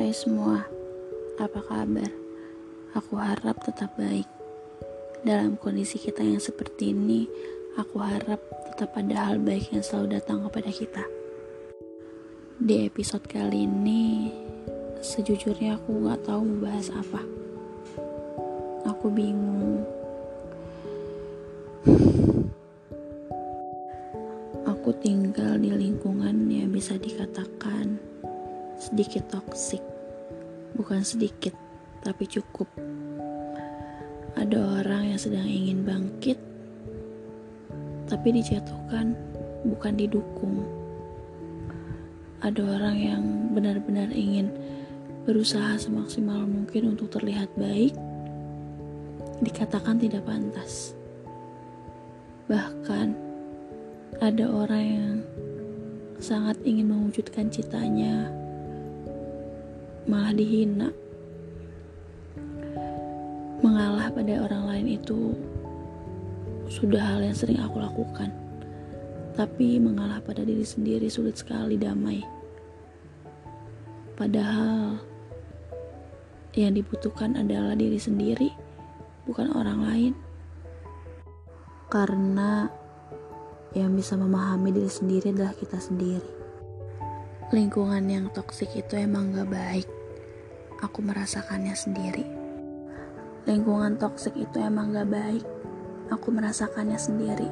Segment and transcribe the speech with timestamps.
[0.00, 0.64] Hai semua,
[1.36, 2.08] apa kabar?
[2.96, 4.24] Aku harap tetap baik.
[5.28, 7.28] Dalam kondisi kita yang seperti ini,
[7.76, 11.04] aku harap tetap ada hal baik yang selalu datang kepada kita.
[12.56, 14.32] Di episode kali ini,
[15.04, 17.20] sejujurnya aku gak tahu mau bahas apa.
[18.88, 19.84] Aku bingung.
[24.64, 28.00] Aku tinggal di lingkungan yang bisa dikatakan
[28.80, 29.99] sedikit toksik.
[30.76, 31.54] Bukan sedikit,
[32.02, 32.68] tapi cukup.
[34.38, 36.38] Ada orang yang sedang ingin bangkit,
[38.06, 39.14] tapi dijatuhkan,
[39.66, 40.64] bukan didukung.
[42.40, 44.48] Ada orang yang benar-benar ingin
[45.28, 47.92] berusaha semaksimal mungkin untuk terlihat baik,
[49.44, 50.96] dikatakan tidak pantas.
[52.48, 53.12] Bahkan
[54.18, 55.16] ada orang yang
[56.18, 58.32] sangat ingin mewujudkan citanya,
[60.08, 60.88] malah dihina.
[63.60, 65.36] Mengalah pada orang lain itu
[66.70, 68.32] sudah hal yang sering aku lakukan.
[69.36, 72.24] Tapi mengalah pada diri sendiri sulit sekali damai.
[74.16, 75.00] Padahal
[76.56, 78.48] yang dibutuhkan adalah diri sendiri,
[79.28, 80.12] bukan orang lain.
[81.92, 82.68] Karena
[83.76, 86.39] yang bisa memahami diri sendiri adalah kita sendiri
[87.50, 89.88] lingkungan yang toksik itu emang gak baik.
[90.86, 92.22] Aku merasakannya sendiri.
[93.42, 95.42] Lingkungan toksik itu emang gak baik.
[96.14, 97.50] Aku merasakannya sendiri.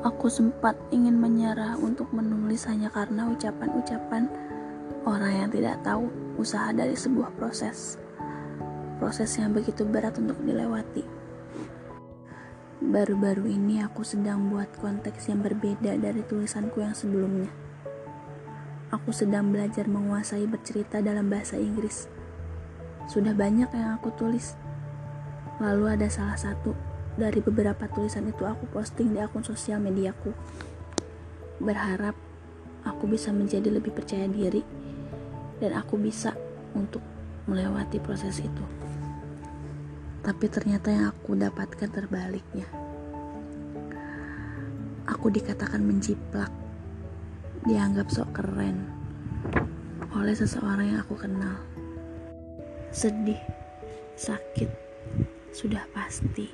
[0.00, 4.32] Aku sempat ingin menyerah untuk menulis hanya karena ucapan-ucapan
[5.04, 6.08] orang yang tidak tahu
[6.40, 8.00] usaha dari sebuah proses.
[8.96, 11.04] Proses yang begitu berat untuk dilewati.
[12.80, 17.65] Baru-baru ini aku sedang buat konteks yang berbeda dari tulisanku yang sebelumnya
[18.96, 22.08] aku sedang belajar menguasai bercerita dalam bahasa Inggris.
[23.06, 24.56] Sudah banyak yang aku tulis.
[25.60, 26.72] Lalu ada salah satu
[27.16, 30.32] dari beberapa tulisan itu aku posting di akun sosial mediaku.
[31.60, 32.16] Berharap
[32.88, 34.64] aku bisa menjadi lebih percaya diri
[35.60, 36.32] dan aku bisa
[36.72, 37.04] untuk
[37.46, 38.64] melewati proses itu.
[40.24, 42.66] Tapi ternyata yang aku dapatkan terbaliknya.
[45.06, 46.65] Aku dikatakan menjiplak
[47.66, 48.78] dianggap sok keren
[50.14, 51.58] oleh seseorang yang aku kenal.
[52.94, 53.42] Sedih,
[54.14, 54.70] sakit,
[55.50, 56.46] sudah pasti.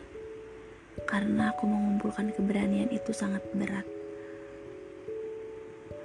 [1.05, 3.85] Karena aku mengumpulkan keberanian itu sangat berat.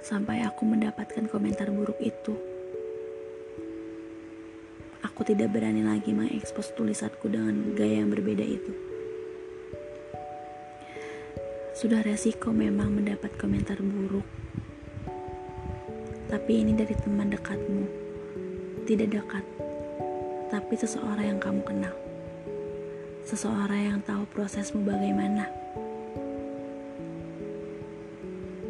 [0.04, 2.36] Sampai aku mendapatkan komentar buruk itu.
[5.08, 8.72] Aku tidak berani lagi mengekspos tulisanku dengan gaya yang berbeda itu.
[11.72, 14.47] Sudah resiko memang mendapat komentar buruk
[16.28, 17.88] tapi ini dari teman dekatmu.
[18.84, 19.44] Tidak dekat,
[20.52, 21.96] tapi seseorang yang kamu kenal.
[23.24, 25.48] Seseorang yang tahu prosesmu bagaimana.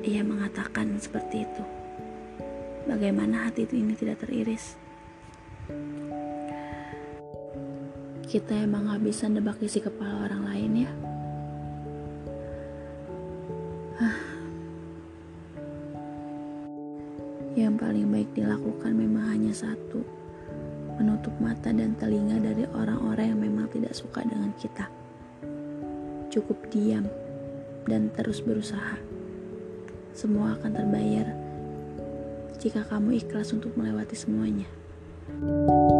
[0.07, 1.65] Ia mengatakan seperti itu.
[2.87, 4.79] Bagaimana hati itu ini tidak teriris?
[8.25, 10.91] Kita emang gak bisa nebak isi kepala orang lain ya.
[17.59, 20.07] Yang paling baik dilakukan memang hanya satu,
[20.95, 24.87] menutup mata dan telinga dari orang-orang yang memang tidak suka dengan kita.
[26.31, 27.11] Cukup diam
[27.91, 28.95] dan terus berusaha.
[30.15, 31.27] Semua akan terbayar
[32.63, 34.71] jika kamu ikhlas untuk melewati semuanya.
[35.29, 35.98] thank you